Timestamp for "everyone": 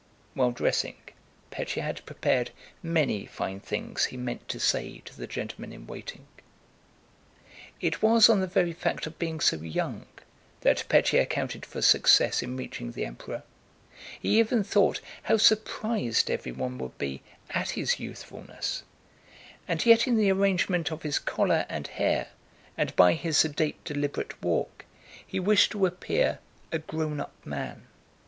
16.31-16.79